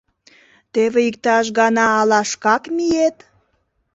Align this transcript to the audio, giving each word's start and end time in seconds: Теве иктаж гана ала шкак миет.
Теве 0.73 0.99
иктаж 1.09 1.45
гана 1.59 1.85
ала 1.99 2.21
шкак 2.31 2.63
миет. 2.75 3.17